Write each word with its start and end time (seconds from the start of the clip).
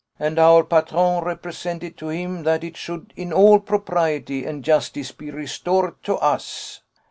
And 0.17 0.39
our 0.39 0.63
patron 0.63 1.23
represented 1.23 1.95
to 1.97 2.07
him 2.09 2.41
that 2.41 2.63
it 2.63 2.75
should 2.75 3.13
in 3.15 3.31
all 3.31 3.59
propriety 3.59 4.45
and 4.45 4.63
justice 4.65 5.11
be 5.11 5.29
restored 5.29 6.01
to 6.05 6.15
us. 6.15 6.81